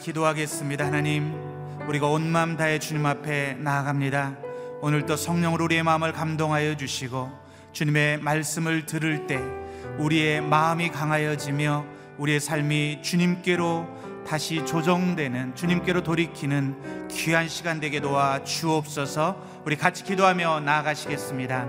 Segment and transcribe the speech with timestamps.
[0.00, 0.86] 기도하겠습니다.
[0.86, 1.34] 하나님,
[1.86, 4.36] 우리가 온 마음 다해 주님 앞에 나아갑니다.
[4.80, 7.30] 오늘도 성령으로 우리의 마음을 감동하여 주시고
[7.72, 9.40] 주님의 말씀을 들을 때
[9.98, 11.84] 우리의 마음이 강하여지며
[12.18, 13.86] 우리의 삶이 주님께로
[14.26, 19.62] 다시 조정되는 주님께로 돌이키는 귀한 시간 되게 도와 주옵소서.
[19.64, 21.68] 우리 같이 기도하며 나아가시겠습니다.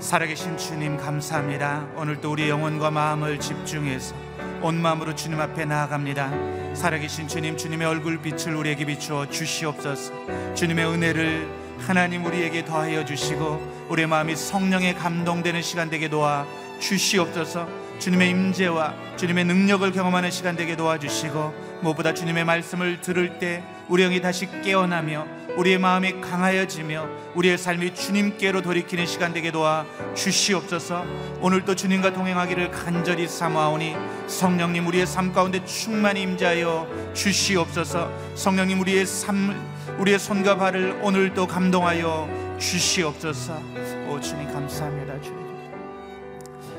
[0.00, 1.88] 살아계신 주님 감사합니다.
[1.96, 4.27] 오늘도 우리 영혼과 마음을 집중해서
[4.62, 6.74] 온 마음으로 주님 앞에 나아갑니다.
[6.74, 10.12] 살아계신 주님, 주님의 얼굴 빛을 우리에게 비추어 주시옵소서.
[10.54, 16.46] 주님의 은혜를 하나님 우리에게 더하여 주시고 우리의 마음이 성령에 감동되는 시간 되게 도와
[16.80, 17.68] 주시옵소서.
[17.98, 24.20] 주님의 임재와 주님의 능력을 경험하는 시간 되게 도와주시고 무엇보다 주님의 말씀을 들을 때 우리 영이
[24.20, 31.04] 다시 깨어나며 우리의 마음이 강하여지며 우리의 삶이 주님께로 돌이키는 시간 되게 도와 주시옵소서.
[31.40, 33.96] 오늘도 주님과 동행하기를 간절히 사모하오니
[34.28, 38.10] 성령님 우리의 삶 가운데 충만히 임재하여 주시옵소서.
[38.36, 39.54] 성령님 우리의 삶
[39.98, 43.60] 우리의 손과 발을 오늘도 감동하여 주시옵소서.
[44.08, 45.20] 오 주님 감사합니다.
[45.20, 45.47] 주님.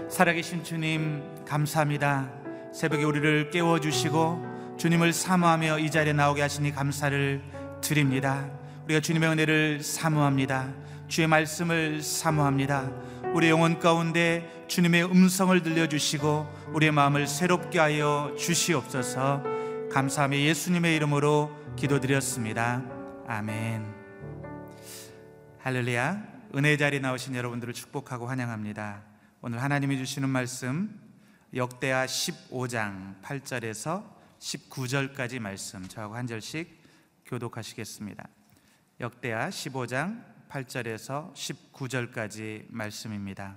[0.10, 2.32] 살아계신 주님 감사합니다.
[2.74, 7.42] 새벽에 우리를 깨워 주시고 주님을 사모하며 이 자리에 나오게 하시니 감사를
[7.82, 8.50] 드립니다.
[8.86, 10.74] 우리가 주님의 은혜를 사모합니다.
[11.08, 12.92] 주의 말씀을 사모합니다.
[13.36, 19.44] 우리 영혼 가운데 주님의 음성을 들려주시고 우리의 마음을 새롭게 하여 주시옵소서
[19.92, 22.84] 감사하며 예수님의 이름으로 기도드렸습니다.
[23.28, 23.86] 아멘.
[25.60, 26.24] 할렐루야.
[26.56, 29.09] 은혜 자리 나오신 여러분들을 축복하고 환영합니다.
[29.42, 31.00] 오늘 하나님이 주시는 말씀
[31.56, 34.04] 역대하 15장 8절에서
[34.38, 36.78] 19절까지 말씀 저하고 한 절씩
[37.26, 38.28] 교독하시겠습니다.
[39.00, 43.56] 역대하 15장 8절에서 19절까지 말씀입니다.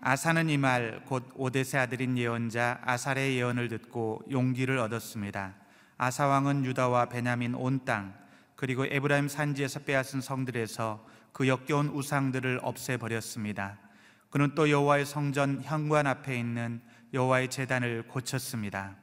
[0.00, 5.54] 아사는 이 말 곧 오데세 아들인 예언자 아살의 예언을 듣고 용기를 얻었습니다.
[5.98, 8.14] 아사 왕은 유다와 베냐민 온 땅
[8.54, 13.78] 그리고 에브라임 산지에서 빼앗은 성들에서 그 역겨운 우상들을 없애 버렸습니다.
[14.36, 16.82] 그는 또 여호와의 성전 현관 앞에 있는
[17.14, 18.94] 여호와의 제단을 고쳤습니다.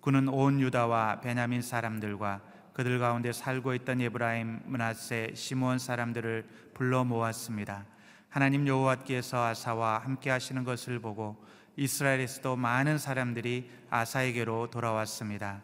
[0.00, 2.40] 그는 온 유다와 베냐민 사람들과
[2.72, 7.84] 그들 가운데 살고 있던 에브라임, 문하세, 시므온 사람들을 불러 모았습니다.
[8.28, 15.62] 하나님 여호와께서 아사와 함께 하시는 것을 보고 이스라엘에서도 많은 사람들이 아사에게로 돌아왔습니다.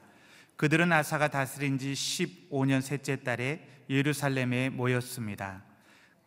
[0.56, 5.69] 그들은 아사가 다스린 지 15년 셋째 달에 예루살렘에 모였습니다.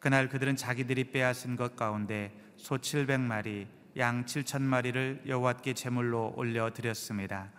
[0.04, 7.50] 그날 그들은 자기들이 빼앗은 것 가운데 소 700마리, 양 7천마리를 여호와께 제물로 올려 드렸습니다.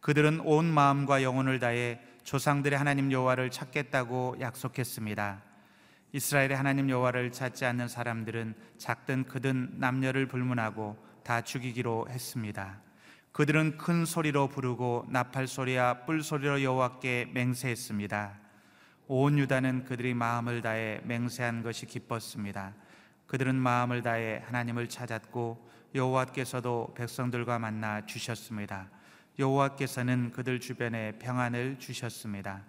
[0.00, 5.42] 그들은 온 마음과 영혼을 다해 조상들의 하나님 여호와를 찾겠다고 약속했습니다.
[6.12, 12.80] 이스라엘의 하나님 여호와를 찾지 않는 사람들은 작든 크든 남녀를 불문하고 다 죽이기로 했습니다.
[13.32, 18.47] 그들은 큰 소리로 부르고 나팔 소리와 뿔 소리로 여호와께 맹세했습니다.
[19.10, 22.74] 온 유다는 그들이 마음을 다해 맹세한 것이 기뻤습니다.
[23.26, 28.90] 그들은 마음을 다해 하나님을 찾았고 여호와께서도 백성들과 만나 주셨습니다.
[29.38, 32.62] 여호와께서는 그들 주변에 평안을 주셨습니다.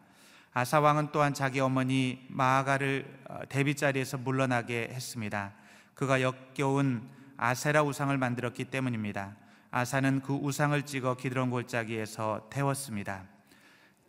[0.54, 5.54] 아사 왕은 또한 자기 어머니 마아가를 어, 대비 자리에서 물러나게 했습니다.
[5.94, 9.36] 그가 역겨운 아세라 우상을 만들었기 때문입니다.
[9.72, 13.26] 아사는 그 우상을 찍어 기드론 골짜기에서 태웠습니다.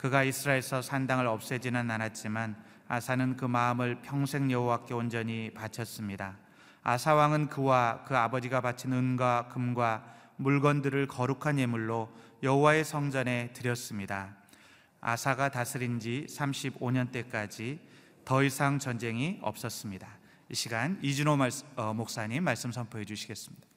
[0.01, 2.57] 그가 이스라엘에서 산당을 없애지는 않았지만
[2.89, 6.39] 아사는 그 마음을 평생 여호와께 온전히 바쳤습니다.
[6.83, 10.03] 아사 왕은 그와 그 아버지가 바친 은과 금과
[10.37, 12.11] 물건들을 거룩한 예물로
[12.43, 14.35] 여호와의 성전에 드렸습니다.
[15.03, 17.79] 아사가 다스린 지 35년 때까지
[18.25, 20.09] 더 이상 전쟁이 없었습니다.
[20.49, 21.37] 이 시간 이준호
[21.77, 23.70] 어, 목사님 말씀 선포해 주시겠습니다.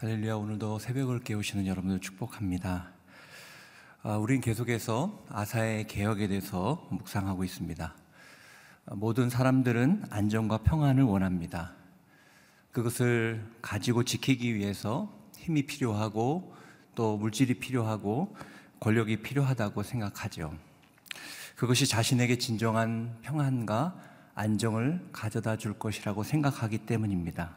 [0.00, 2.92] 할렐루야 오늘도 새벽을 깨우시는 여러분들 축복합니다.
[4.04, 7.94] 아, 우린 계속해서 아사의 개혁에 대해서 묵상하고 있습니다.
[8.86, 11.72] 아, 모든 사람들은 안정과 평안을 원합니다.
[12.70, 16.54] 그것을 가지고 지키기 위해서 힘이 필요하고
[16.94, 18.36] 또 물질이 필요하고
[18.78, 20.54] 권력이 필요하다고 생각하죠.
[21.56, 24.00] 그것이 자신에게 진정한 평안과
[24.36, 27.56] 안정을 가져다 줄 것이라고 생각하기 때문입니다.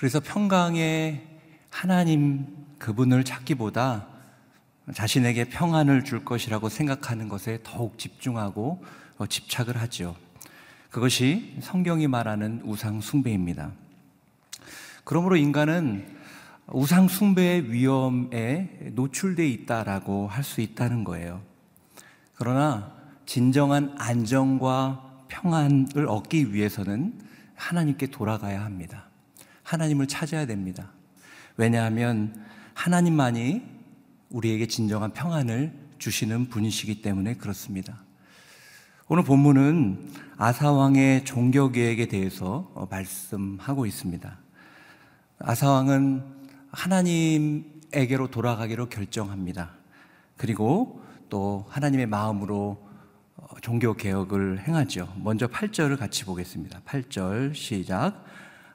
[0.00, 1.20] 그래서 평강의
[1.68, 2.46] 하나님
[2.78, 4.06] 그분을 찾기보다
[4.94, 8.82] 자신에게 평안을 줄 것이라고 생각하는 것에 더욱 집중하고
[9.18, 10.16] 어, 집착을 하죠.
[10.88, 13.72] 그것이 성경이 말하는 우상 숭배입니다.
[15.04, 16.16] 그러므로 인간은
[16.68, 21.42] 우상 숭배의 위험에 노출되어 있다라고 할 수 있다는 거예요.
[22.36, 22.90] 그러나
[23.26, 27.20] 진정한 안정과 평안을 얻기 위해서는
[27.54, 29.10] 하나님께 돌아가야 합니다.
[29.70, 30.90] 하나님을 찾아야 됩니다.
[31.56, 32.34] 왜냐하면
[32.74, 33.62] 하나님만이
[34.30, 38.00] 우리에게 진정한 평안을 주시는 분이시기 때문에 그렇습니다.
[39.06, 44.38] 오늘 본문은 아사왕의 종교 계획에 대해서 어, 말씀하고 있습니다.
[45.38, 46.24] 아사왕은
[46.72, 49.70] 하나님에게로 돌아가기로 결정합니다.
[50.36, 52.88] 그리고 또 하나님의 마음으로
[53.36, 55.12] 어, 종교 개혁을 행하죠.
[55.16, 56.80] 먼저 8절을 같이 보겠습니다.
[56.80, 58.24] 8절 시작.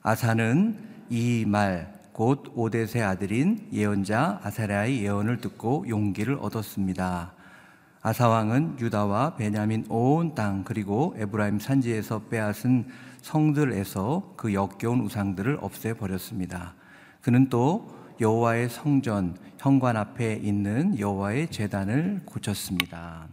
[0.09, 0.77] 아사는
[1.09, 7.33] 이 말 곧 오데세 아들인 예언자 아사랴의 예언을 듣고 용기를 얻었습니다.
[8.03, 12.85] 아사 왕은 유다와 베냐민 온 땅 그리고 에브라임 산지에서 빼앗은
[13.23, 16.75] 성들에서 그 역겨운 우상들을 없애 버렸습니다.
[17.21, 17.89] 그는 또
[18.21, 23.27] 여호와의 성전 현관 앞에 있는 여호와의 제단을 고쳤습니다.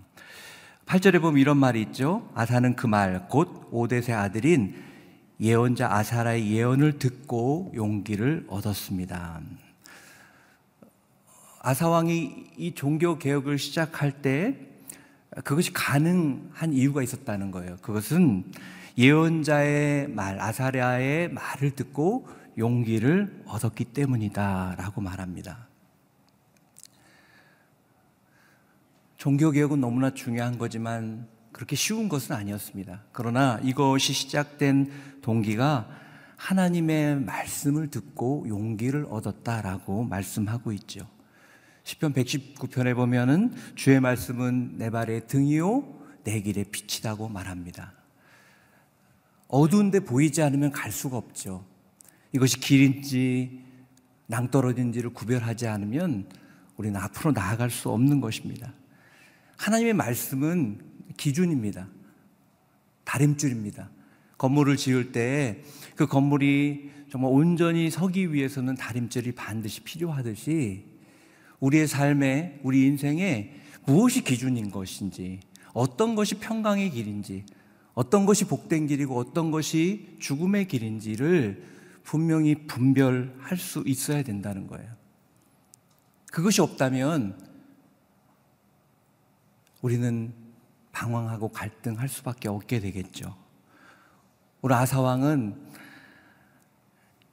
[0.86, 2.26] 8절에 보면 이런 말이 있죠.
[2.34, 4.90] 아사는 그 말 곧 오데세 아들인
[5.42, 9.40] 예언자 아사라의 예언을 듣고 용기를 얻었습니다.
[11.58, 14.56] 아사 왕이 이 종교 개혁을 시작할 때
[15.42, 17.76] 그것이 가능한 이유가 있었다는 거예요.
[17.82, 18.52] 그것은
[18.96, 25.66] 예언자의 말, 아사랴의 말을 듣고 용기를 얻었기 때문이다라고 말합니다.
[29.16, 33.04] 종교 개혁은 너무나 중요한 거지만 그렇게 쉬운 것은 아니었습니다.
[33.12, 34.90] 그러나 이것이 시작된
[35.22, 35.88] 동기가
[36.36, 41.06] 하나님의 말씀을 듣고 용기를 얻었다라고 말씀하고 있죠.
[41.84, 47.92] 10편 119편에 보면은 주의 말씀은 내 발의 등이요 내 길의 빛이라고 말합니다.
[49.48, 51.64] 어두운데 보이지 않으면 갈 수가 없죠.
[52.32, 53.64] 이것이 길인지
[54.26, 56.28] 낭떠러진지를 구별하지 않으면
[56.76, 58.72] 우리는 앞으로 나아갈 수 없는 것입니다.
[59.58, 61.88] 하나님의 말씀은 기준입니다.
[63.04, 63.90] 다림줄입니다.
[64.38, 65.62] 건물을 지을 때
[65.96, 70.84] 그 건물이 정말 온전히 서기 위해서는 다림줄이 반드시 필요하듯이
[71.60, 73.54] 우리의 삶에, 우리 인생에
[73.84, 75.40] 무엇이 기준인 것인지,
[75.72, 77.44] 어떤 것이 평강의 길인지,
[77.94, 81.62] 어떤 것이 복된 길이고 어떤 것이 죽음의 길인지를
[82.02, 84.90] 분명히 분별할 수 있어야 된다는 거예요.
[86.32, 87.38] 그것이 없다면
[89.82, 90.32] 우리는
[90.92, 93.34] 방황하고 갈등할 수밖에 없게 되겠죠.
[94.60, 95.72] 우리 아사왕은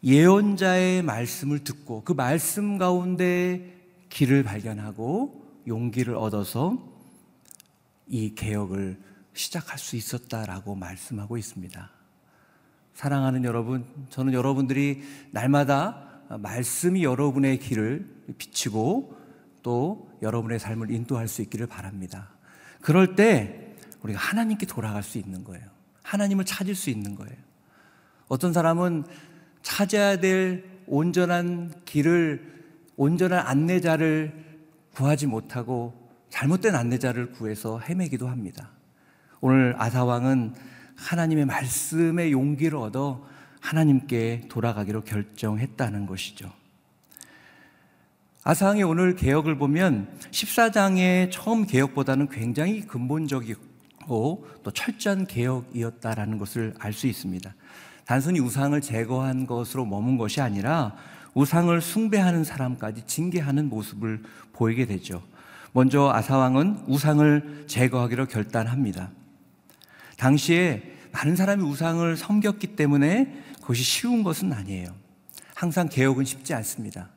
[0.04, 3.78] 예언자의 말씀을 듣고 그 말씀 가운데
[4.10, 6.78] 길을 발견하고 용기를 얻어서
[8.08, 9.00] 이 개혁을
[9.34, 11.92] 시작할 수 있었다라고 말씀하고 있습니다.
[12.94, 19.18] 사랑하는 여러분, 저는 여러분들이 날마다 말씀이 여러분의 길을 비치고
[19.62, 22.32] 또 여러분의 삶을 인도할 수 있기를 바랍니다.
[22.82, 25.66] 그럴 때 우리가 하나님께 돌아갈 수 있는 거예요.
[26.04, 27.36] 하나님을 찾을 수 있는 거예요.
[28.28, 29.06] 어떤 사람은
[29.62, 32.64] 찾아야 될 온전한 길을,
[32.96, 34.34] 온전한 안내자를
[34.94, 35.94] 구하지 못하고
[36.30, 38.72] 잘못된 안내자를 구해서 헤매기도 합니다.
[39.42, 40.54] 오늘 아사왕은
[40.96, 43.26] 하나님의 말씀의 용기를 얻어
[43.62, 46.52] 하나님께 돌아가기로 결정했다는 것이죠.
[48.50, 57.06] 아사왕의 오늘 개혁을 보면 14장의 처음 개혁보다는 굉장히 근본적이고 또 철저한 개혁이었다라는 것을 알 수
[57.06, 57.54] 있습니다.
[58.06, 60.96] 단순히 우상을 제거한 것으로 머문 것이 아니라
[61.36, 65.22] 우상을 숭배하는 사람까지 징계하는 모습을 보이게 되죠.
[65.72, 69.12] 먼저 아사왕은 우상을 제거하기로 결단합니다.
[70.18, 74.96] 당시에 많은 사람이 우상을 섬겼기 때문에 그것이 쉬운 것은 아니에요.
[75.54, 77.10] 항상 개혁은 쉽지 않습니다.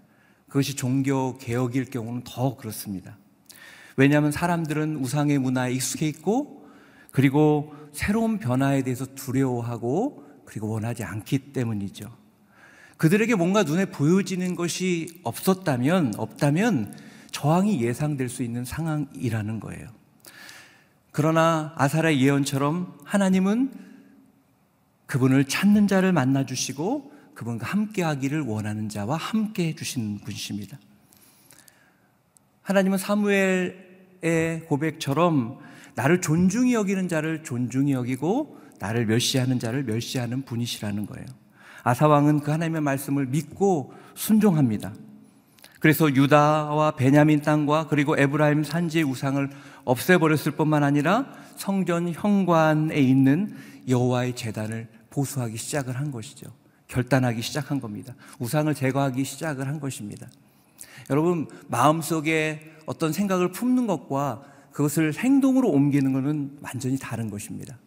[0.53, 3.17] 그것이 종교 개혁일 경우는 더 그렇습니다.
[3.97, 6.69] 왜냐하면 사람들은 우상의 문화에 익숙해 있고
[7.11, 12.15] 그리고 새로운 변화에 대해서 두려워하고 그리고 원하지 않기 때문이죠.
[12.99, 16.99] 그들에게 뭔가 눈에 보여지는 것이 없었다면, 없다면
[17.31, 19.89] 저항이 예상될 수 있는 상황이라는 거예요.
[21.13, 23.73] 그러나 아사라의 예언처럼 하나님은
[25.07, 27.12] 그분을 찾는 자를 만나 주시고
[27.43, 30.79] 그분과 함께 하기를 원하는 자와 함께 해 주시는 분이십니다.
[32.63, 35.59] 하나님은 사무엘의 고백처럼
[35.97, 41.27] 나를 존중히 여기는 자를 존중히 여기고 나를 멸시하는 자를 멸시하는 분이시라는 거예요.
[41.83, 44.93] 아사왕은 그 하나님의 말씀을 믿고 순종합니다.
[45.81, 49.51] 그래서 유다와 베냐민 땅과 그리고 에브라임 산지의 우상을
[49.85, 53.57] 없애버렸을 뿐만 아니라 성전 현관에 있는
[53.89, 56.62] 여호와의 재단을 보수하기 시작을 한 것이죠.
[56.93, 58.15] 결단하기 시작한 겁니다.
[58.39, 60.29] 우상을 제거하기 시작을 한 것입니다.
[61.09, 67.79] 여러분 마음속에 어떤 생각을 품는 것과 그것을 행동으로 옮기는 것은 완전히 다른 것입니다.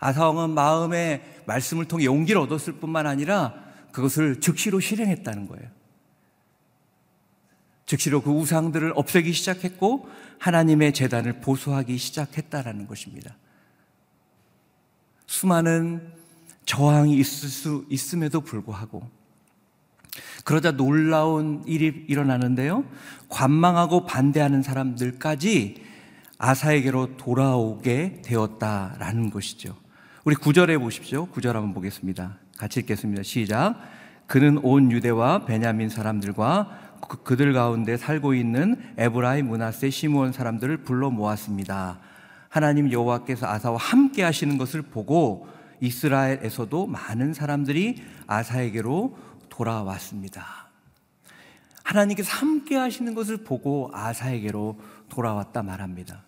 [0.00, 3.54] 아사왕은 마음의 말씀을 통해 용기를 얻었을 뿐만 아니라
[3.92, 5.68] 그것을 즉시로 실행했다는 거예요.
[7.86, 10.08] 즉시로 그 우상들을 없애기 시작했고
[10.40, 13.36] 하나님의 재단을 보수하기 시작했다라는 것입니다.
[15.26, 16.25] 수많은
[16.66, 19.08] 저항이 있을 수 있음에도 불구하고
[20.44, 22.84] 그러자 놀라운 일이 일어나는데요.
[23.28, 25.82] 관망하고 반대하는 사람들까지
[26.38, 29.74] 아사에게로 돌아오게 되었다라는 것이죠.
[30.24, 31.26] 우리 구절에 보십시오.
[31.26, 32.36] 구절 한번 보겠습니다.
[32.58, 33.22] 같이 읽겠습니다.
[33.22, 33.76] 시작.
[34.26, 41.10] 그는 온 유대와 베냐민 사람들과 그- 그들 가운데 살고 있는 에브라임 문하세 시므온 사람들을 불러
[41.10, 41.98] 모았습니다.
[42.48, 45.48] 하나님 여호와께서 아사와 함께 하시는 것을 보고
[45.80, 49.16] 이스라엘에서도 많은 사람들이 아사에게로
[49.48, 50.68] 돌아왔습니다.
[51.84, 54.78] 하나님께서 함께 하시는 것을 보고 아사에게로
[55.08, 56.24] 돌아왔다 말합니다.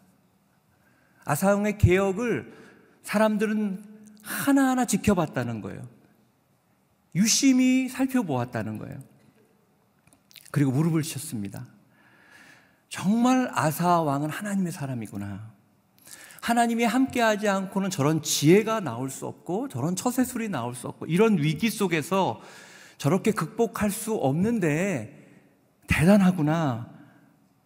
[1.24, 2.52] 아사왕의 개혁을
[3.02, 3.84] 사람들은
[4.22, 5.82] 하나하나 지켜봤다는 거예요.
[7.14, 8.98] 유심히 살펴보았다는 거예요.
[10.50, 11.66] 그리고 무릎을 쳤습니다.
[12.88, 15.57] 정말 아사 왕은 하나님의 사람이구나.
[16.48, 21.68] 하나님이 함께하지 않고는 저런 지혜가 나올 수 없고 저런 처세술이 나올 수 없고 이런 위기
[21.68, 22.40] 속에서
[22.96, 25.28] 저렇게 극복할 수 없는데
[25.88, 26.88] 대단하구나.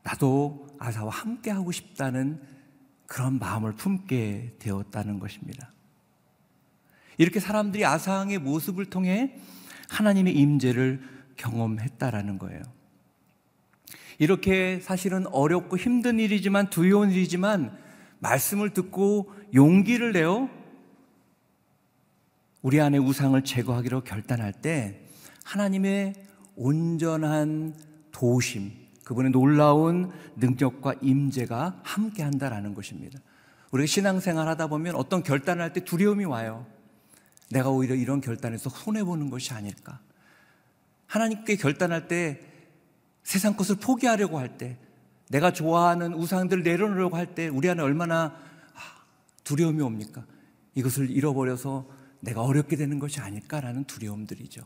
[0.02, 2.42] 나도 아사와 함께하고 싶다는
[3.06, 5.70] 그런 마음을 품게 되었다는 것입니다.
[7.18, 9.36] 이렇게 사람들이 아사왕의 모습을 통해
[9.90, 11.00] 하나님의 임재를
[11.36, 12.62] 경험했다라는 거예요.
[14.18, 17.80] 이렇게 사실은 어렵고 힘든 일이지만 두려운 일이지만
[18.22, 20.48] 말씀을 듣고 용기를 내어
[22.62, 25.00] 우리 안에 우상을 제거하기로 결단할 때
[25.44, 26.14] 하나님의
[26.54, 27.74] 온전한
[28.12, 28.70] 도우심,
[29.04, 33.18] 그분의 놀라운 능력과 임재가 함께 한다라는 것입니다.
[33.72, 36.66] 우리가 신앙생활 하다 보면 어떤 결단을 할 때 두려움이 와요.
[37.50, 39.98] 내가 오히려 이런 결단에서 손해보는 것이 아닐까.
[41.06, 42.40] 하나님께 결단할 때
[43.24, 44.78] 세상 것을 포기하려고 할 때,
[45.32, 48.36] 내가 좋아하는 우상들을 내려놓으려고 할 때 우리 안에 얼마나
[49.44, 50.24] 두려움이 옵니까?
[50.74, 51.88] 이것을 잃어버려서
[52.20, 54.62] 내가 어렵게 되는 것이 아닐까라는 두려움들이죠.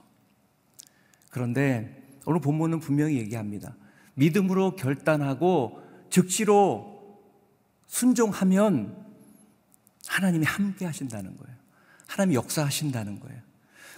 [1.30, 3.76] 그런데 오늘 본문은 분명히 얘기합니다.
[4.14, 7.20] 믿음으로 결단하고 즉시로
[7.86, 9.06] 순종하면
[10.08, 11.56] 하나님이 함께 하신다는 거예요.
[12.08, 13.40] 하나님이 역사하신다는 거예요.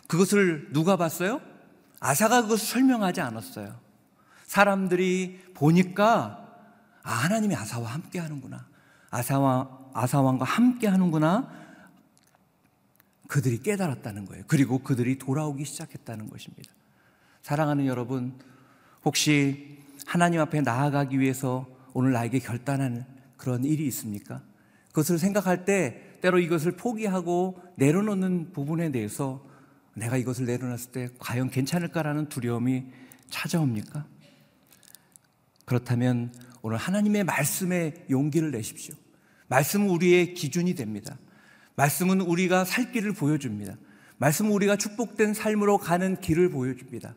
[0.06, 1.40] 그것을 누가 봤어요?
[2.00, 3.74] 아사가 그것을 설명하지 않았어요.
[4.44, 6.47] 사람들이 보니까
[7.08, 8.66] 아, 하나님이 아사와 함께 하는구나.
[9.10, 11.50] 아사와, 아사왕과 함께 하는구나.
[13.28, 14.44] 그들이 깨달았다는 거예요.
[14.46, 16.70] 그리고 그들이 돌아오기 시작했다는 것입니다.
[17.40, 18.38] 사랑하는 여러분,
[19.06, 23.06] 혹시 하나님 앞에 나아가기 위해서 오늘 나에게 결단한
[23.38, 24.42] 그런 일이 있습니까?
[24.88, 29.42] 그것을 생각할 때 때로 이것을 포기하고 내려놓는 부분에 대해서
[29.94, 32.84] 내가 이것을 내려놨을 때 과연 괜찮을까라는 두려움이
[33.30, 34.04] 찾아옵니까?
[35.64, 38.94] 그렇다면 오늘 하나님의 말씀에 용기를 내십시오.
[39.48, 41.16] 말씀은 우리의 기준이 됩니다.
[41.76, 43.76] 말씀은 우리가 살 길을 보여줍니다.
[44.18, 47.14] 말씀은 우리가 축복된 삶으로 가는 길을 보여줍니다.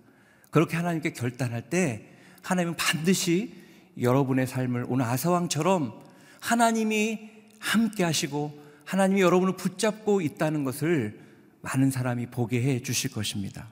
[0.51, 2.07] 그렇게 하나님께 결단할 때
[2.43, 3.55] 하나님은 반드시
[3.99, 5.99] 여러분의 삶을 오늘 아사왕처럼
[6.39, 11.19] 하나님이 함께 하시고 하나님이 여러분을 붙잡고 있다는 것을
[11.61, 13.67] 많은 사람이 보게 해 주실 것입니다.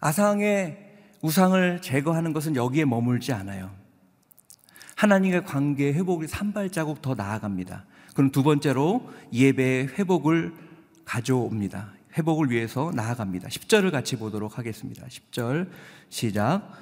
[0.00, 0.84] 아사왕의
[1.22, 3.85] 우상을 제거하는 것은 여기에 머물지 않아요.
[4.96, 7.84] 하나님의 관계 회복이 산발 자국 더 나아갑니다.
[8.14, 10.54] 그럼 두 번째로 예배의 회복을
[11.04, 11.92] 가져옵니다.
[12.16, 13.48] 회복을 위해서 나아갑니다.
[13.48, 15.06] 10절을 같이 보도록 하겠습니다.
[15.06, 15.68] 10절
[16.08, 16.72] 시작.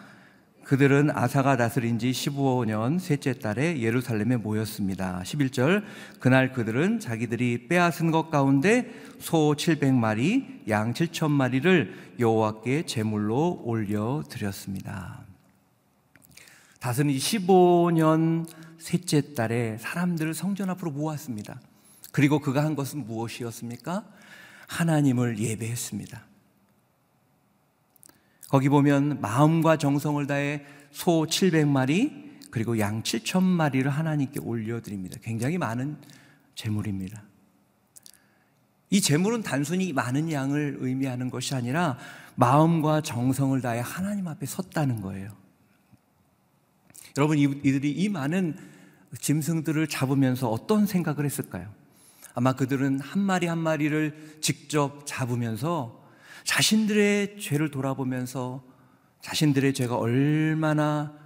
[0.62, 5.20] 그들은 아사가 다스린 지 15년 셋째 달에 예루살렘에 모였습니다.
[5.24, 5.82] 11절
[6.20, 15.23] 그날 그들은 자기들이 빼앗은 것 가운데 소 700마리, 양 7천마리를 여호와께 제물로 올려 드렸습니다.
[16.84, 21.58] 다스린 지 15년 셋째 달에 사람들을 성전 앞으로 모았습니다.
[22.12, 24.04] 그리고 그가 한 것은 무엇이었습니까?
[24.68, 26.26] 하나님을 예배했습니다.
[28.50, 35.18] 거기 보면 마음과 정성을 다해 소 700마리 그리고 양 7천마리를 하나님께 올려드립니다.
[35.22, 35.96] 굉장히 많은
[36.54, 37.22] 재물입니다.
[38.90, 41.96] 이 재물은 단순히 많은 양을 의미하는 것이 아니라
[42.34, 45.43] 마음과 정성을 다해 하나님 앞에 섰다는 거예요.
[47.16, 48.56] 여러분, 이들이 이 많은
[49.18, 51.72] 짐승들을 잡으면서 어떤 생각을 했을까요?
[52.34, 56.04] 아마 그들은 한 마리 한 마리를 직접 잡으면서
[56.42, 58.64] 자신들의 죄를 돌아보면서
[59.20, 61.16] 자신들의 죄가 얼마나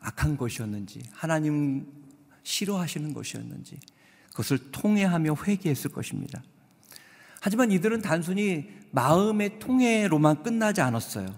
[0.00, 1.86] 악한 것이었는지, 하나님
[2.42, 3.78] 싫어하시는 것이었는지,
[4.30, 6.42] 그것을 통회하며 회개했을 것입니다.
[7.40, 11.28] 하지만 이들은 단순히 마음의 통회로만 끝나지 않았어요.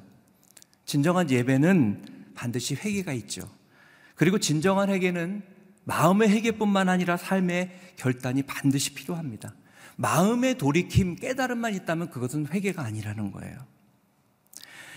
[0.85, 3.56] 진정한 예배는 반드시 회개가 있죠.
[4.17, 5.43] 그리고 진정한 회개는
[5.85, 9.55] 마음의 회개뿐만 아니라 삶의 결단이 반드시 필요합니다.
[9.97, 13.57] 마음의 돌이킴, 깨달음만 있다면 그것은 회개가 아니라는 거예요.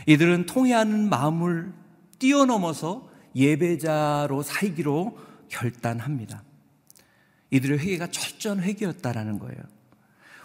[0.07, 1.71] 이들은 통회하는 마음을
[2.17, 5.17] 뛰어넘어서 예배자로 살기로
[5.49, 6.43] 결단합니다.
[7.51, 9.61] 이들의 회개가 철저한 회개였다라는 거예요.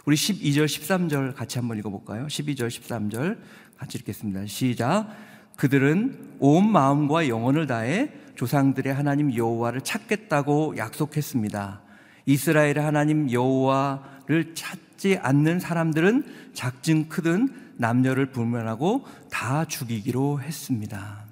[0.05, 2.27] 우리 12절, 13절 같이 한번 읽어볼까요?
[2.27, 3.39] 12절, 13절
[3.77, 4.45] 같이 읽겠습니다.
[4.45, 5.09] 시작.
[5.57, 11.81] 그들은 온 마음과 영혼을 다해 조상들의 하나님 여호와를 찾겠다고 약속했습니다.
[12.25, 21.25] 이스라엘의 하나님 여호와를 찾지 않는 사람들은 작든 크든 남녀를 불면하고 다 죽이기로 했습니다.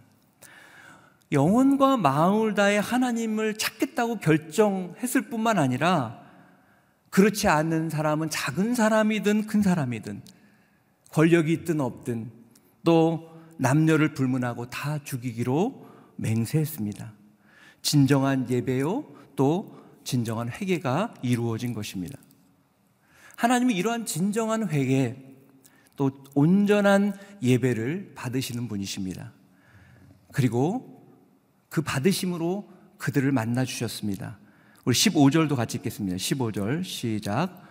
[1.31, 6.21] 영혼과 마음을 다해 하나님을 찾겠다고 결정했을 뿐만 아니라
[7.09, 10.21] 그렇지 않는 사람은 작은 사람이든 큰 사람이든
[11.11, 12.31] 권력이 있든 없든
[12.83, 15.82] 또 남녀를 불문하고 다 죽이기로
[16.23, 17.13] 맹세했습니다.
[17.81, 19.05] 진정한 예배요
[19.35, 22.17] 또 진정한 회개가 이루어진 것입니다.
[23.35, 25.15] 하나님이 이러한 진정한 회개
[25.95, 29.31] 또 온전한 예배를 받으시는 분이십니다.
[30.31, 31.05] 그리고
[31.69, 34.39] 그 받으심으로 그들을 만나 주셨습니다.
[34.85, 36.17] 우리 15절도 같이 읽겠습니다.
[36.17, 37.61] 15절 시작.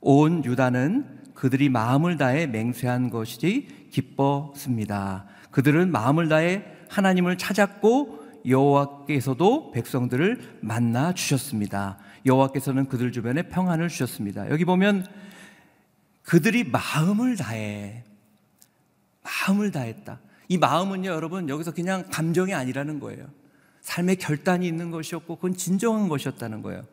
[0.00, 5.26] 온 유다는 그들이 마음을 다해 맹세한 것이 기뻤습니다.
[5.50, 11.98] 그들은 마음을 다해 하나님을 찾았고 여호와께서도 백성들을 만나 주셨습니다.
[12.26, 14.50] 여호와께서는 그들 주변에 평안을 주셨습니다.
[14.50, 15.06] 여기 보면
[16.22, 18.04] 그들이 마음을 다해
[19.22, 20.20] 마음을 다했다.
[20.48, 23.26] 이 마음은요, 여러분 여기서 그냥 감정이 아니라는 거예요.
[23.82, 26.84] 삶의 결단이 있는 것이었고 그건 진정한 것이었다는 거예요.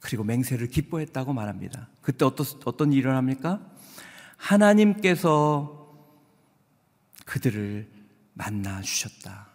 [0.00, 1.88] 그리고 맹세를 기뻐했다고 말합니다.
[2.00, 3.60] 그때 어떤, 어떤 일을 합니까?
[4.36, 5.88] 하나님께서
[7.26, 7.97] 그들을
[8.38, 9.48] 만나 주셨다.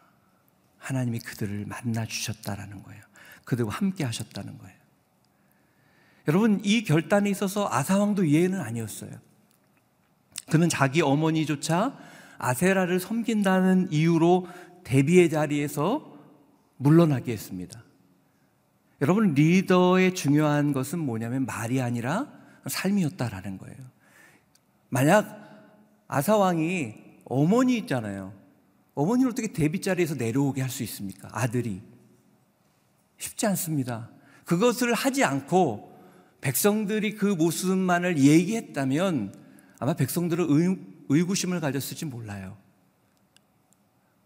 [0.77, 3.01] 하나님이 그들을 만나 주셨다라는 거예요.
[3.45, 4.75] 그들과 함께 하셨다는 거예요.
[6.27, 9.11] 여러분, 이 결단에 있어서 아사왕도 예외는 아니었어요.
[10.51, 11.97] 그는 자기 어머니조차
[12.37, 14.47] 아세라를 섬긴다는 이유로
[14.83, 16.17] 대비의 자리에서
[16.77, 17.81] 물러나게 했습니다.
[19.01, 22.27] 여러분, 리더의 중요한 것은 뭐냐면 말이 아니라
[22.67, 23.77] 삶이었다라는 거예요.
[24.89, 25.41] 만약
[26.09, 28.42] 아사왕이 어머니 있잖아요.
[28.95, 31.29] 어머니를 어떻게 대비 자리에서 내려오게 할 수 있습니까?
[31.31, 31.81] 아들이.
[33.17, 34.09] 쉽지 않습니다.
[34.45, 35.91] 그것을 하지 않고
[36.41, 39.33] 백성들이 그 모습만을 얘기했다면
[39.79, 40.77] 아마 백성들은 의,
[41.09, 42.57] 의구심을 가졌을지 몰라요.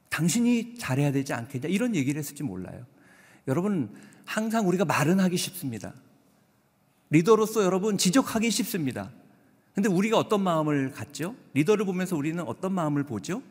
[0.10, 2.86] 당신이 잘해야 되지 않겠냐 이런 얘기를 했을지 몰라요.
[3.48, 3.94] 여러분
[4.26, 5.94] 항상 우리가 말은 하기 쉽습니다.
[7.12, 9.12] 리더로서 여러분 지적하기 쉽습니다.
[9.76, 11.36] 근데 우리가 어떤 마음을 갖죠?
[11.54, 13.44] 리더를 보면서 우리는 어떤 마음을 보죠?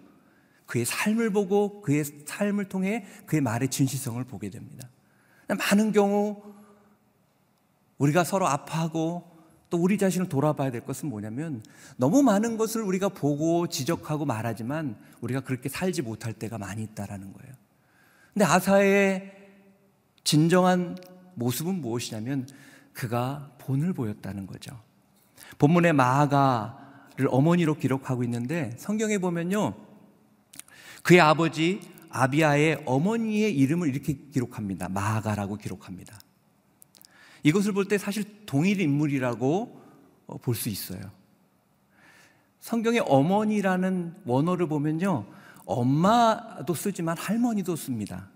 [0.66, 4.88] 그의 삶을 보고 그의 삶을 통해 그의 말의 진실성을 보게 됩니다.
[5.48, 6.42] 많은 경우
[7.98, 9.36] 우리가 서로 아파하고
[9.70, 11.62] 또 우리 자신을 돌아봐야 될 것은 뭐냐면
[11.96, 17.54] 너무 많은 것을 우리가 보고 지적하고 말하지만 우리가 그렇게 살지 못할 때가 많이 있다라는 거예요.
[18.32, 19.32] 근데 아사의
[20.24, 20.96] 진정한
[21.34, 22.48] 모습은 무엇이냐면
[22.92, 24.78] 그가 본을 보였다는 거죠.
[25.58, 29.74] 본문에 마아가를 어머니로 기록하고 있는데 성경에 보면요.
[31.02, 31.80] 그의 아버지
[32.10, 34.88] 아비아의 어머니의 이름을 이렇게 기록합니다.
[34.88, 36.18] 마아가라고 기록합니다.
[37.42, 39.80] 이것을 볼 때 사실 동일 인물이라고
[40.26, 41.00] 어, 볼수 있어요.
[42.60, 45.26] 성경에 어머니라는 원어를 보면요.
[45.66, 48.28] 엄마도 쓰지만 할머니도 씁니다.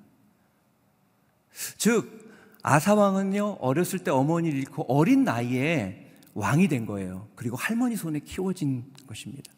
[1.78, 2.30] 즉,
[2.62, 7.26] 아사왕은요, 어렸을 때 어머니를 잃고 어린 나이에 왕이 된 거예요.
[7.34, 9.52] 그리고 할머니 손에 키워진 것입니다.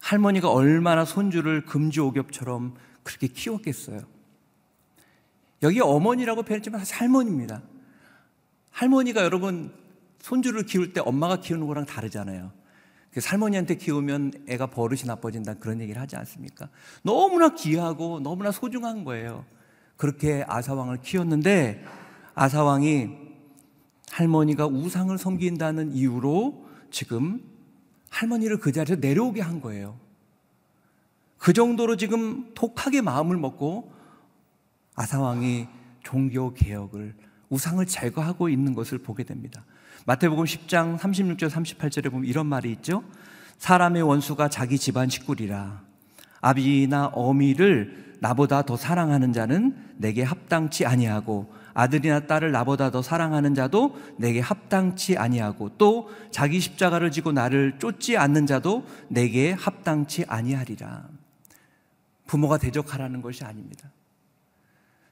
[0.00, 4.00] 할머니가 얼마나 손주를 금주오겹처럼 그렇게 키웠겠어요.
[5.62, 7.62] 여기 어머니라고 표현했지만 사실 할머니입니다.
[8.70, 9.72] 할머니가 여러분
[10.20, 12.52] 손주를 키울 때 엄마가 키우는 거랑 다르잖아요.
[13.12, 16.68] 그 할머니한테 키우면 애가 버릇이 나빠진다 그런 얘기를 하지 않습니까?
[17.02, 19.44] 너무나 귀하고 너무나 소중한 거예요.
[19.96, 21.84] 그렇게 아사왕을 키웠는데
[22.34, 23.10] 아사왕이
[24.10, 27.42] 할머니가 우상을 섬긴다는 이유로 지금
[28.10, 29.98] 할머니를 그 자리에서 내려오게 한 거예요.
[31.38, 33.92] 그 정도로 지금 독하게 마음을 먹고
[34.94, 35.68] 아사왕이
[36.02, 37.14] 종교 개혁을
[37.48, 39.64] 우상을 제거하고 있는 것을 보게 됩니다.
[40.06, 43.02] 마태복음 10장 36절 38절에 보면 이런 말이 있죠.
[43.58, 45.82] 사람의 원수가 자기 집안 식구리라.
[46.40, 53.96] 아비나 어미를 나보다 더 사랑하는 자는 내게 합당치 아니하고 아들이나 딸을 나보다 더 사랑하는 자도
[54.16, 61.08] 내게 합당치 아니하고 또 자기 십자가를 지고 나를 쫓지 않는 자도 내게 합당치 아니하리라.
[62.26, 63.90] 부모가 대적하라는 것이 아닙니다.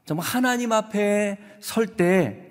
[0.05, 2.49] 정말 하나님 앞에 설 때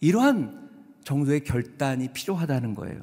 [0.00, 0.68] 이러한
[1.04, 3.00] 정도의 결단이 필요하다는 거예요.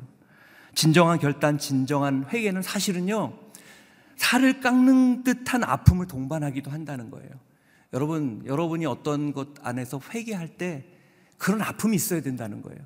[0.75, 3.33] 진정한 결단, 진정한 회개는 사실은요,
[4.15, 7.29] 살을 깎는 듯한 아픔을 동반하기도 한다는 거예요.
[7.93, 10.85] 여러분, 여러분이 어떤 것 안에서 회개할 때
[11.37, 12.79] 그런 아픔이 있어야 된다는 거예요.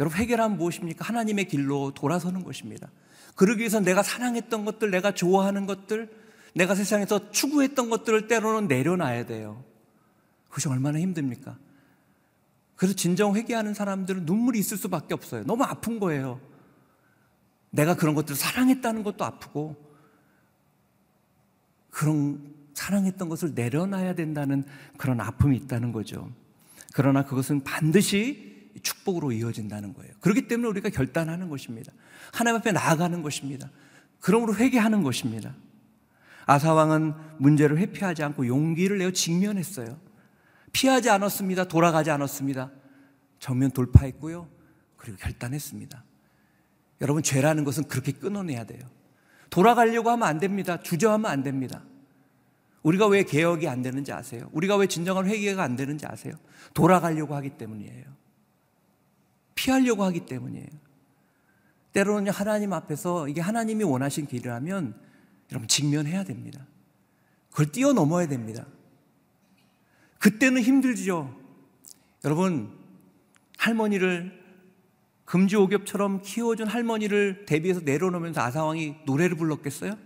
[0.00, 1.04] 여러분, 회개란 무엇입니까?
[1.04, 2.90] 하나님의 길로 돌아서는 것입니다.
[3.36, 6.10] 그러기 위해서 내가 사랑했던 것들, 내가 좋아하는 것들,
[6.54, 9.64] 내가 세상에서 추구했던 것들을 때로는 내려놔야 돼요.
[10.48, 11.58] 그것이 얼마나 힘듭니까?
[12.76, 15.44] 그래서 진정 회개하는 사람들은 눈물이 있을 수밖에 없어요.
[15.44, 16.40] 너무 아픈 거예요.
[17.70, 19.76] 내가 그런 것들을 사랑했다는 것도 아프고,
[21.90, 24.64] 그런 사랑했던 것을 내려놔야 된다는
[24.98, 26.30] 그런 아픔이 있다는 거죠.
[26.92, 30.12] 그러나 그것은 반드시 축복으로 이어진다는 거예요.
[30.20, 31.92] 그렇기 때문에 우리가 결단하는 것입니다.
[32.32, 33.70] 하나님 앞에 나아가는 것입니다.
[34.20, 35.54] 그러므로 회개하는 것입니다.
[36.46, 39.98] 아사왕은 문제를 회피하지 않고 용기를 내어 직면했어요.
[40.72, 41.64] 피하지 않았습니다.
[41.64, 42.70] 돌아가지 않았습니다.
[43.38, 44.48] 정면 돌파했고요.
[44.96, 46.04] 그리고 결단했습니다.
[47.00, 48.84] 여러분, 죄라는 것은 그렇게 끊어내야 돼요.
[49.50, 50.80] 돌아가려고 하면 안 됩니다.
[50.80, 51.82] 주저하면 안 됩니다.
[52.84, 54.48] 우리가 왜 개혁이 안 되는지 아세요?
[54.52, 56.34] 우리가 왜 진정한 회개가 안 되는지 아세요?
[56.74, 58.04] 돌아가려고 하기 때문이에요.
[59.54, 60.68] 피하려고 하기 때문이에요.
[61.92, 64.94] 때로는 하나님 앞에서 이게 하나님이 원하신 길이라면
[65.50, 66.66] 여러분 직면해야 됩니다.
[67.50, 68.66] 그걸 뛰어넘어야 됩니다.
[70.18, 71.34] 그때는 힘들죠.
[72.24, 72.76] 여러분
[73.56, 74.42] 할머니를
[75.24, 79.96] 금지오겹처럼 키워준 할머니를 대비해서 내려놓으면서 아사왕이 노래를 불렀겠어요?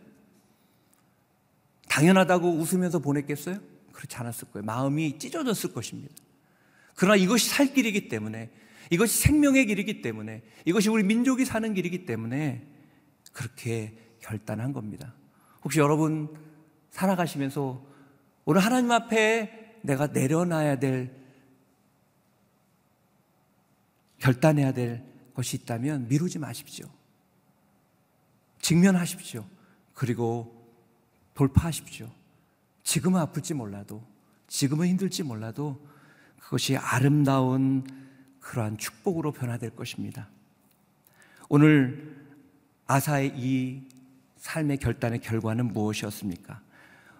[1.99, 3.59] 당연하다고 웃으면서 보냈겠어요?
[3.93, 4.65] 그렇지 않았을 거예요.
[4.65, 6.15] 마음이 찢어졌을 것입니다.
[6.95, 8.51] 그러나 이것이 살 길이기 때문에
[8.91, 12.65] 이것이 생명의 길이기 때문에 이것이 우리 민족이 사는 길이기 때문에
[13.33, 15.15] 그렇게 결단한 겁니다.
[15.65, 16.33] 혹시 여러분
[16.91, 17.85] 살아가시면서
[18.45, 21.17] 오늘 하나님 앞에 내가 내려놔야 될
[24.19, 26.87] 결단해야 될 것이 있다면 미루지 마십시오.
[28.61, 29.45] 직면하십시오.
[29.95, 30.58] 그리고
[31.39, 32.11] 돌파하십시오.
[32.83, 34.03] 지금은 아플지 몰라도,
[34.49, 35.81] 지금은 힘들지 몰라도
[36.41, 37.87] 그것이 아름다운
[38.41, 40.29] 그러한 축복으로 변화될 것입니다.
[41.49, 42.17] 오늘
[42.89, 43.83] 아사의 이
[44.39, 46.61] 삶의 결단의 결과는 무엇이었습니까?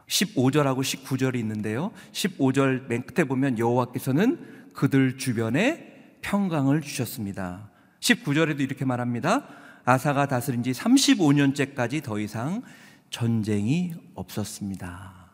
[0.09, 1.93] 15절하고 19절이 있는데요.
[2.11, 7.71] 15절 맨 끝에 보면 여호와께서는 그들 주변에 평강을 주셨습니다.
[8.01, 9.47] 19절에도 이렇게 말합니다.
[9.85, 12.63] 아사가 다스린 지 35년째까지 더 이상
[13.11, 15.31] 전쟁이 없었습니다.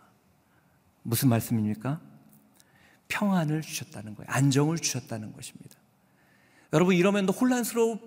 [1.03, 2.01] 무슨 말씀입니까?
[3.09, 4.31] 평안을 주셨다는 거예요.
[4.31, 5.77] 안정을 주셨다는 것입니다.
[6.73, 7.99] 여러분 이러면 혼란스러울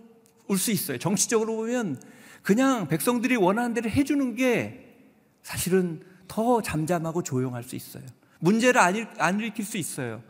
[0.57, 0.97] 수 있어요.
[0.97, 2.01] 정치적으로 보면
[2.41, 4.95] 그냥 백성들이 원하는 대로 해주는 게
[5.43, 8.03] 사실은 더 잠잠하고 조용할 수 있어요.
[8.39, 10.21] 문제를 안, 일, 안 일으킬 수 있어요.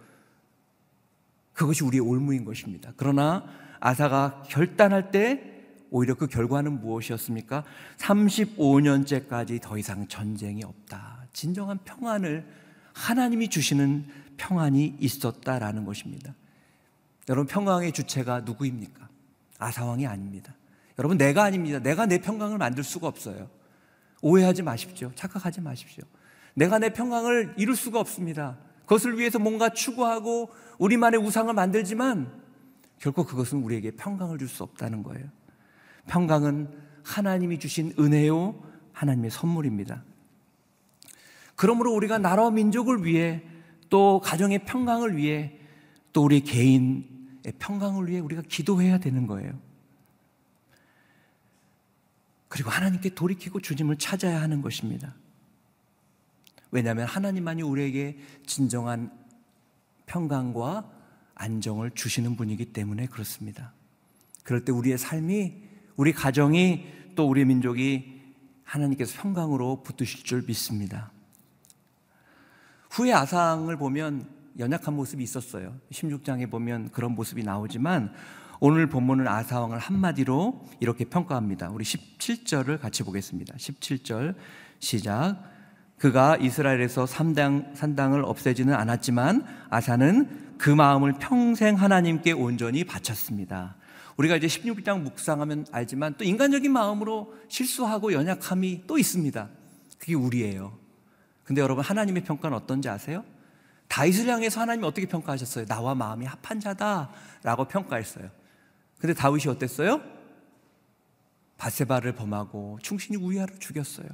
[1.54, 2.94] 그것이 우리의 올무인 것입니다.
[2.98, 3.46] 그러나
[3.80, 5.57] 아사가 결단할 때
[5.90, 7.64] 오히려 그 결과는 무엇이었습니까?
[7.98, 11.26] 35년째까지 더 이상 전쟁이 없다.
[11.34, 12.46] 진정한 평안을
[12.94, 14.06] 하나님이 주시는
[14.38, 16.34] 평안이 있었다라는 것입니다.
[17.30, 19.08] 여러분 평강의 주체가 누구입니까?
[19.60, 20.56] 아사왕이 아닙니다.
[21.00, 21.80] 여러분 내가 아닙니다.
[21.80, 23.50] 내가 내 평강을 만들 수가 없어요.
[24.22, 25.12] 오해하지 마십시오.
[25.16, 26.04] 착각하지 마십시오.
[26.56, 28.58] 내가 내 평강을 이룰 수가 없습니다.
[28.82, 32.32] 그것을 위해서 뭔가 추구하고 우리만의 우상을 만들지만
[33.00, 35.28] 결코 그것은 우리에게 평강을 줄 수 없다는 거예요.
[36.08, 36.70] 평강은
[37.04, 40.04] 하나님이 주신 은혜요, 하나님의 선물입니다.
[41.56, 43.44] 그러므로 우리가 나라와 민족을 위해
[43.90, 45.58] 또 가정의 평강을 위해
[46.14, 49.54] 또 우리 개인의 평강을 위해 우리가 기도해야 되는 거예요.
[52.48, 55.16] 그리고 하나님께 돌이키고 주님을 찾아야 하는 것입니다.
[56.72, 59.12] 왜냐하면 하나님만이 우리에게 진정한
[60.06, 60.92] 평강과
[61.36, 63.74] 안정을 주시는 분이기 때문에 그렇습니다.
[64.44, 65.67] 그럴 때 우리의 삶이,
[65.98, 68.22] 우리 가정이 또 우리 민족이
[68.64, 71.12] 하나님께서 평강으로 붙드실 줄 믿습니다.
[72.92, 74.30] 후에 아상을 보면
[74.60, 75.76] 연약한 모습이 있었어요.
[75.92, 78.14] 16장에 보면 그런 모습이 나오지만
[78.60, 81.70] 오늘 본문은 아사왕을 한마디로 이렇게 평가합니다.
[81.70, 83.56] 우리 17절을 같이 보겠습니다.
[83.56, 84.36] 17절
[84.80, 85.44] 시작.
[85.98, 93.76] 그가 이스라엘에서 산당, 산당을 없애지는 않았지만 아사는 그 마음을 평생 하나님께 온전히 바쳤습니다.
[94.18, 99.50] 우리가 이제 16장 묵상하면 알지만 또 인간적인 마음으로 실수하고 연약함이 또 있습니다.
[100.00, 100.78] 그게 우리예요.
[101.44, 103.24] 근데 여러분 하나님의 평가는 어떤지 아세요?
[103.88, 105.66] 다윗을 향해서 하나님이 어떻게 평가하셨어요?
[105.66, 108.30] 나와 마음이 합한 자다라고 평가했어요.
[109.00, 110.02] 근데 다윗이 어땠어요?
[111.58, 114.08] 바세바를 범하고 충신이 우리아를 죽였어요.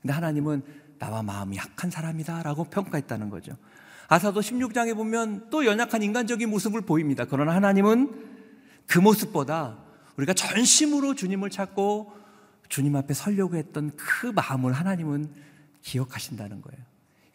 [0.00, 0.62] 근데 하나님은
[0.98, 3.56] 나와 마음이 약한 사람이다라고 평가했다는 거죠.
[4.08, 7.26] 아사도 16장에 보면 또 연약한 인간적인 모습을 보입니다.
[7.28, 8.39] 그러나 하나님은
[8.90, 9.78] 그 모습보다
[10.16, 12.12] 우리가 전심으로 주님을 찾고
[12.68, 15.32] 주님 앞에 서려고 했던 그 마음을 하나님은
[15.82, 16.84] 기억하신다는 거예요.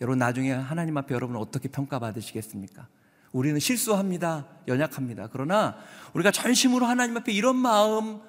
[0.01, 2.87] 여러분 나중에 하나님 앞에 여러분 어떻게 평가받으시겠습니까?
[3.31, 4.47] 우리는 실수합니다.
[4.67, 5.29] 연약합니다.
[5.31, 5.77] 그러나
[6.13, 8.19] 우리가 전심으로 하나님 앞에 이런 마음,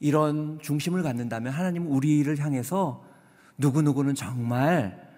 [0.00, 3.04] 이런 중심을 갖는다면 하나님은 우리를 향해서
[3.58, 5.08] 누구누구는 정말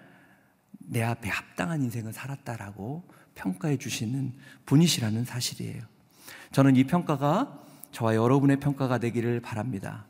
[0.77, 4.33] 내 앞에 합당한 인생을 살았다라고 평가해 주시는
[4.67, 5.92] 분이시라는 사실이에요.
[6.53, 7.51] 저는 이 평가가
[7.91, 10.05] 저와 여러분의 평가가 되기를 바랍니다.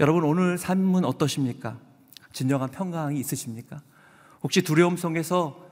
[0.00, 1.78] 여러분 오늘 삶은 어떠십니까?
[2.32, 3.80] 진정한 평강이 있으십니까?
[4.42, 5.68] 혹시 두려움 속에서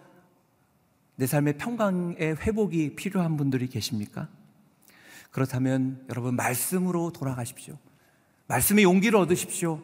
[1.17, 4.29] 내 삶의 평강의 회복이 필요한 분들이 계십니까?
[5.33, 7.77] 그렇다면 여러분 말씀으로 돌아가십시오.
[8.47, 9.83] 말씀의 용기를 얻으십시오.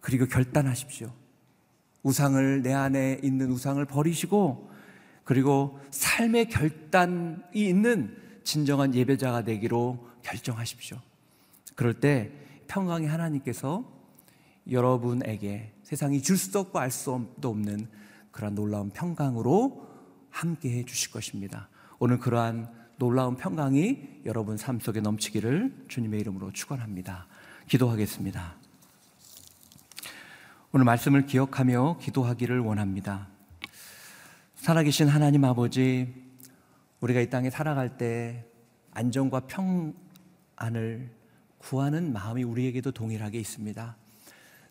[0.00, 1.10] 그리고 결단하십시오.
[2.02, 4.70] 우상을 내 안에 있는 우상을 버리시고
[5.24, 10.98] 그리고 삶의 결단이 있는 진정한 예배자가 되기로 결정하십시오.
[11.74, 12.30] 그럴 때
[12.68, 13.84] 평강의 하나님께서
[14.70, 17.88] 여러분에게 세상이 줄 수도 없고 알 수도 없는
[18.30, 19.86] 그러한 놀라운 평강으로
[20.30, 21.68] 함께 해 주실 것입니다.
[21.98, 27.26] 오늘 그러한 놀라운 평강이 여러분 삶 속에 넘치기를 주님의 이름으로 축원합니다.
[27.68, 28.54] 기도하겠습니다.
[30.72, 33.28] 오늘 말씀을 기억하며 기도하기를 원합니다.
[34.56, 36.23] 살아계신 하나님 아버지,
[37.00, 38.44] 우리가 이 땅에 살아갈 때
[38.92, 41.10] 안정과 평안을
[41.58, 43.96] 구하는 마음이 우리에게도 동일하게 있습니다.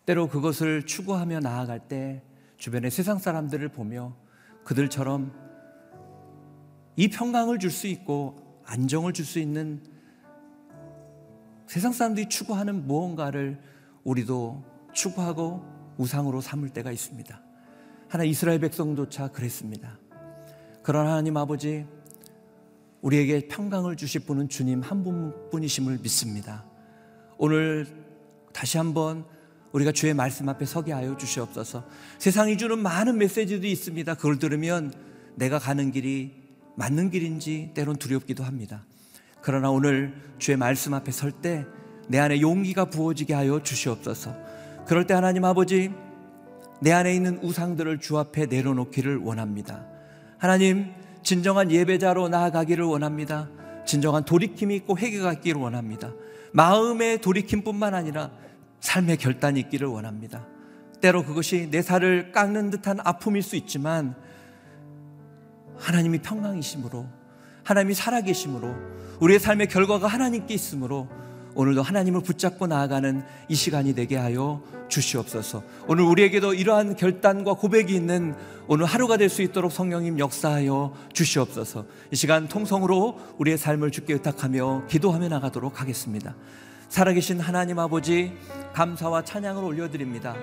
[0.05, 2.23] 때로 그것을 추구하며 나아갈 때
[2.57, 4.15] 주변의 세상 사람들을 보며
[4.63, 5.33] 그들처럼
[6.95, 9.81] 이 평강을 줄 수 있고 안정을 줄 수 있는
[11.67, 13.59] 세상 사람들이 추구하는 무언가를
[14.03, 15.65] 우리도 추구하고
[15.97, 17.41] 우상으로 삼을 때가 있습니다.
[18.09, 19.97] 하나 이스라엘 백성조차 그랬습니다.
[20.83, 21.87] 그러나 하나님 아버지,
[23.03, 26.65] 우리에게 평강을 주실 분은 주님 한 분뿐이심을 믿습니다.
[27.37, 27.85] 오늘
[28.53, 29.25] 다시 한번
[29.73, 31.85] 우리가 주의 말씀 앞에 서게 하여 주시옵소서.
[32.17, 34.15] 세상이 주는 많은 메시지도 있습니다.
[34.15, 34.91] 그걸 들으면
[35.35, 36.33] 내가 가는 길이
[36.75, 38.85] 맞는 길인지 때론 두렵기도 합니다.
[39.41, 41.65] 그러나 오늘 주의 말씀 앞에 설 때
[42.07, 44.35] 내 안에 용기가 부어지게 하여 주시옵소서.
[44.85, 45.91] 그럴 때 하나님 아버지
[46.81, 49.85] 내 안에 있는 우상들을 주 앞에 내려놓기를 원합니다.
[50.37, 50.91] 하나님
[51.23, 53.49] 진정한 예배자로 나아가기를 원합니다.
[53.85, 56.13] 진정한 돌이킴이 있고 회개가 있기를 원합니다.
[56.51, 58.31] 마음의 돌이킴뿐만 아니라
[58.79, 60.45] 삶의 결단이 있기를 원합니다.
[61.01, 64.15] 때로 그것이 내 살을 깎는 듯한 아픔일 수 있지만
[65.77, 67.05] 하나님이 평강이심으로
[67.63, 68.75] 하나님이 살아계심으로
[69.19, 71.07] 우리의 삶의 결과가 하나님께 있으므로
[71.55, 75.63] 오늘도 하나님을 붙잡고 나아가는 이 시간이 되게 하여 주시옵소서.
[75.87, 78.35] 오늘 우리에게도 이러한 결단과 고백이 있는
[78.67, 81.85] 오늘 하루가 될 수 있도록 성령님 역사하여 주시옵소서.
[82.11, 86.35] 이 시간 통성으로 우리의 삶을 주께 의탁하며 기도하며 나가도록 하겠습니다.
[86.89, 88.33] 살아계신 하나님 아버지
[88.73, 90.35] 감사와 찬양을 올려드립니다.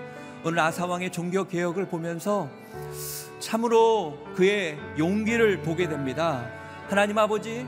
[0.45, 2.49] 오늘 아사왕의 종교 개혁을 보면서
[3.39, 6.47] 참으로 그의 용기를 보게 됩니다.
[6.89, 7.65] 하나님 아버지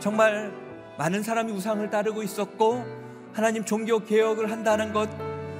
[0.00, 0.52] 정말
[0.98, 2.84] 많은 사람이 우상을 따르고 있었고
[3.32, 5.08] 하나님 종교 개혁을 한다는 것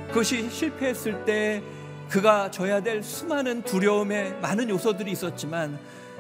[0.09, 1.62] 그것이 실패했을 때
[2.09, 5.79] 그가 져야 될 수많은 두려움의 많은 요소들이 있었지만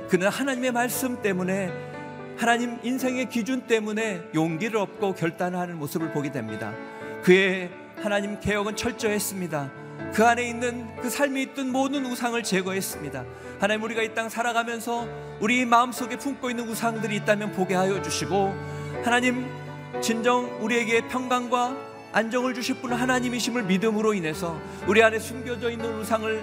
[0.08, 1.72] 그는 하나님의 말씀 때문에
[2.36, 6.74] 하나님 인생의 기준 때문에 용기를 얻고 결단하는 모습을 보게 됩니다.
[7.22, 7.70] 그의
[8.02, 9.70] 하나님 개혁은 철저했습니다.
[10.12, 13.24] 그 안에 있는 그 삶이 있던 모든 우상을 제거했습니다.
[13.58, 15.06] 하나님 우리가 이 땅 살아가면서
[15.40, 19.46] 우리 마음속에 품고 있는 우상들이 있다면 보게 하여 주시고 하나님
[20.00, 21.76] 진정 우리에게 평강과
[22.12, 26.42] 안정을 주실 분은 하나님이심을 믿음으로 인해서 우리 안에 숨겨져 있는 우상을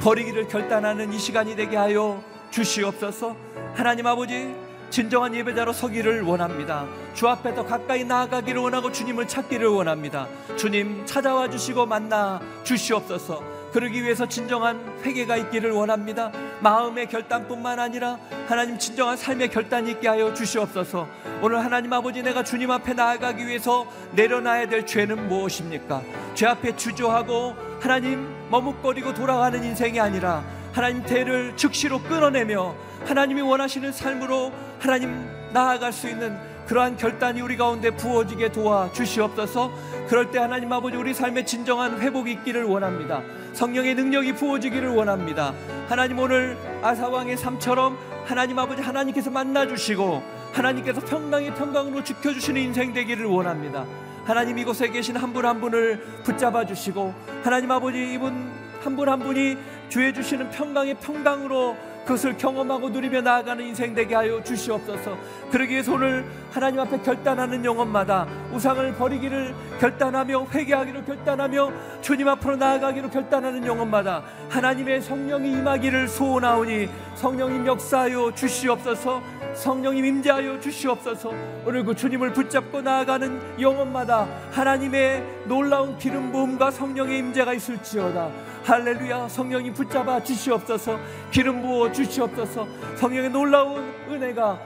[0.00, 3.36] 버리기를 결단하는 이 시간이 되게 하여 주시옵소서.
[3.74, 4.54] 하나님 아버지
[4.90, 6.86] 진정한 예배자로 서기를 원합니다.
[7.14, 10.26] 주 앞에 더 가까이 나아가기를 원하고 주님을 찾기를 원합니다.
[10.56, 13.59] 주님 찾아와 주시고 만나 주시옵소서.
[13.72, 16.32] 그러기 위해서 진정한 회개가 있기를 원합니다.
[16.60, 21.08] 마음의 결단뿐만 아니라 하나님 진정한 삶의 결단이 있게 하여 주시옵소서.
[21.40, 26.02] 오늘 하나님 아버지 내가 주님 앞에 나아가기 위해서 내려놔야 될 죄는 무엇입니까?
[26.34, 30.42] 죄 앞에 주저하고 하나님 머뭇거리고 돌아가는 인생이 아니라
[30.72, 32.74] 하나님 대를 즉시로 끊어내며
[33.06, 39.72] 하나님이 원하시는 삶으로 하나님 나아갈 수 있는 그러한 결단이 우리 가운데 부어지게 도와 주시옵소서.
[40.08, 43.22] 그럴 때 하나님 아버지 우리 삶의 진정한 회복이 있기를 원합니다.
[43.52, 45.54] 성령의 능력이 부어지기를 원합니다.
[45.88, 50.22] 하나님 오늘 아사왕의 삶처럼 하나님 아버지 하나님께서 만나 주시고
[50.52, 53.84] 하나님께서 평강의 평강으로 지켜 주시는 인생 되기를 원합니다.
[54.24, 58.50] 하나님 이곳에 계신 한 분한 분을 붙잡아 주시고 하나님 아버지 이분
[58.82, 59.56] 한 분한 분이
[59.88, 65.16] 주해 주시는 평강의 평강으로 그것을 경험하고 누리며 나아가는 인생 되게 하여 주시옵소서.
[65.50, 73.10] 그러기 위해서 오늘 하나님 앞에 결단하는 영혼마다 우상을 버리기를 결단하며 회개하기로 결단하며 주님 앞으로 나아가기로
[73.10, 79.22] 결단하는 영혼마다 하나님의 성령이 임하기를 소원하오니 성령님 역사하여 주시옵소서.
[79.54, 81.32] 성령님 임재하여 주시옵소서.
[81.66, 88.30] 오늘 그 주님을 붙잡고 나아가는 영혼마다 하나님의 놀라운 기름 부음과 성령의 임재가 있을지어다.
[88.64, 89.28] 할렐루야.
[89.28, 90.98] 성령님 붙잡아 주시옵소서.
[91.30, 92.66] 기름 부어 주시옵소서.
[92.96, 94.58] 성령의 놀라운 은혜가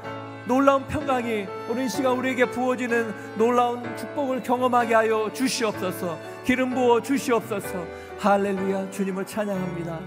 [0.47, 6.19] 놀라운 평강이 이 시간 우리에게 부어지는 놀라운 축복을 경험하게 하여 주시옵소서.
[6.45, 7.85] 기름 부어 주시옵소서.
[8.19, 8.91] 할렐루야.
[8.91, 10.01] 주님을 찬양합니다.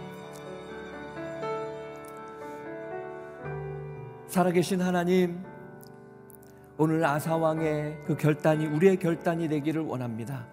[4.27, 5.43] 살아계신 하나님,
[6.77, 10.45] 오늘 아사왕의 그 결단이 우리의 결단이 되기를 원합니다.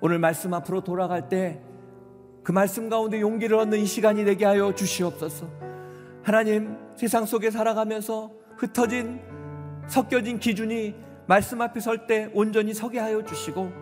[0.00, 1.60] 오늘 말씀 앞으로 돌아갈 때
[2.44, 5.48] 그 말씀 가운데 용기를 얻는 이 시간이 되게 하여 주시옵소서.
[6.22, 9.20] 하나님, 세상 속에 살아가면서 흩어진,
[9.88, 10.94] 섞여진 기준이
[11.26, 13.72] 말씀 앞에 설 때 온전히 서게 하여 주시고,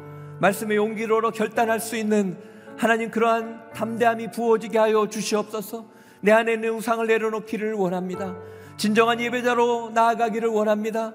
[0.40, 2.38] 말씀의 용기를 얻어 결단할 수 있는
[2.76, 5.90] 하나님 그러한 담대함이 부어지게 하여 주시옵소서.
[6.20, 8.36] 내 안에 있는 우상을 내려놓기를 원합니다.
[8.76, 11.14] 진정한 예배자로 나아가기를 원합니다.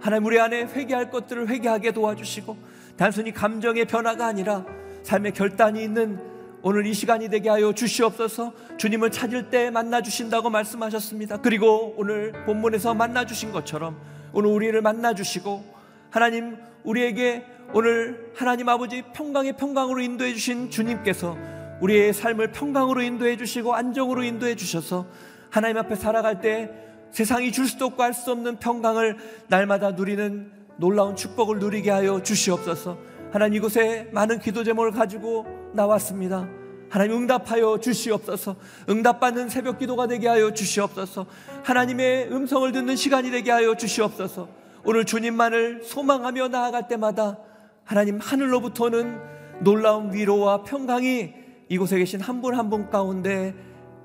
[0.00, 2.56] 하나님 우리 안에 회개할 것들을 회개하게 도와주시고
[2.96, 4.64] 단순히 감정의 변화가 아니라
[5.02, 6.35] 삶의 결단이 있는
[6.68, 11.36] 오늘 이 시간이 되게 하여 주시옵소서 주님을 찾을 때 만나 주신다고 말씀하셨습니다.
[11.36, 13.96] 그리고 오늘 본문에서 만나 주신 것처럼
[14.32, 15.64] 오늘 우리를 만나 주시고
[16.10, 21.38] 하나님 우리에게 오늘 하나님 아버지 평강의 평강으로 인도해 주신 주님께서
[21.82, 25.06] 우리의 삶을 평강으로 인도해 주시고 안정으로 인도해 주셔서
[25.50, 26.68] 하나님 앞에 살아갈 때
[27.12, 32.98] 세상이 줄 수도 없고 할 수 없는 평강을 날마다 누리는 놀라운 축복을 누리게 하여 주시옵소서.
[33.36, 36.48] 하나님 이곳에 많은 기도 제목을 가지고 나왔습니다.
[36.88, 38.56] 하나님 응답하여 주시옵소서.
[38.88, 41.26] 응답받는 새벽 기도가 되게 하여 주시옵소서.
[41.62, 44.48] 하나님의 음성을 듣는 시간이 되게 하여 주시옵소서.
[44.86, 47.36] 오늘 주님만을 소망하며 나아갈 때마다
[47.84, 49.20] 하나님 하늘로부터는
[49.60, 51.34] 놀라운 위로와 평강이
[51.68, 53.54] 이곳에 계신 한 분 한 분 가운데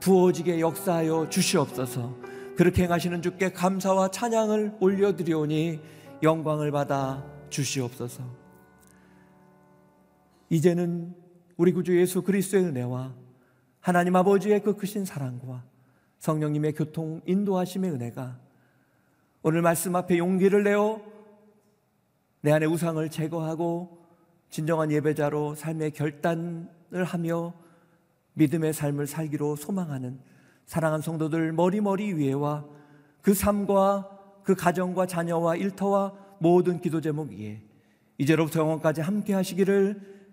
[0.01, 2.17] 부어지게 역사하여 주시옵소서.
[2.57, 5.79] 그렇게 행하시는 주께 감사와 찬양을 올려드리오니
[6.21, 8.40] 영광을 받아 주시옵소서.
[10.51, 11.15] 이제는
[11.55, 13.15] 우리 구주 예수 그리스도의 은혜와
[13.79, 15.63] 하나님 아버지의 그 크신 사랑과
[16.19, 18.37] 성령님의 교통 인도하심의 은혜가
[19.43, 21.01] 오늘 말씀 앞에 용기를 내어
[22.41, 24.05] 내 안의 우상을 제거하고
[24.49, 27.53] 진정한 예배자로 삶의 결단을 하며
[28.33, 30.19] 믿음의 삶을 살기로 소망하는
[30.65, 32.65] 사랑하는 성도들 머리머리 위에와
[33.21, 37.61] 그 삶과 그 가정과 자녀와 일터와 모든 기도 제목 위에
[38.17, 40.20] 이제로부터 영원까지 함께 하시기를